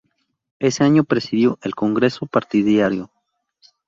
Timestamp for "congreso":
1.75-2.25